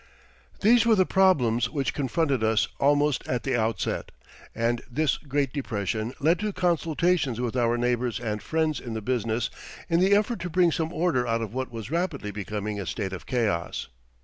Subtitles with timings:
[0.61, 4.11] These were the problems which confronted us almost at the outset,
[4.55, 9.51] and this great depression led to consultations with our neighbors and friends in the business
[9.89, 13.13] in the effort to bring some order out of what was rapidly becoming a state
[13.13, 13.89] of chaos.